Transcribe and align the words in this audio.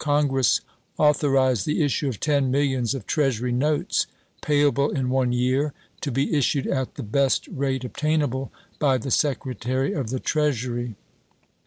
Congress 0.03 0.61
authorized 0.97 1.67
the 1.67 1.83
issue 1.83 2.07
of 2.09 2.19
ten 2.19 2.49
millions 2.49 2.95
of 2.95 3.05
Treasury 3.05 3.51
notes, 3.51 4.07
payable 4.41 4.89
in 4.89 5.11
one 5.11 5.31
year, 5.31 5.73
to 6.01 6.09
be 6.11 6.35
issued 6.35 6.65
at 6.65 6.95
the 6.95 7.03
best 7.03 7.47
rate 7.49 7.83
obtainable 7.83 8.51
by 8.79 8.97
the 8.97 9.11
Secretary 9.11 9.93
of 9.93 10.09
the 10.09 10.19
Treasury. 10.19 10.95